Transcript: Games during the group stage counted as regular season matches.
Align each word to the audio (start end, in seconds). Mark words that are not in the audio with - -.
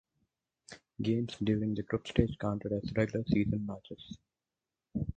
Games 0.99 1.37
during 1.43 1.75
the 1.75 1.83
group 1.83 2.07
stage 2.07 2.35
counted 2.39 2.71
as 2.73 2.91
regular 2.95 3.23
season 3.27 3.67
matches. 3.67 4.17